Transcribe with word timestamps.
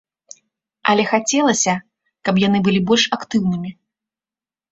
Але 0.93 1.03
хацелася, 1.09 1.75
каб 2.29 2.35
яны 2.47 2.59
былі 2.67 2.81
больш 2.93 3.03
актыўнымі. 3.17 3.71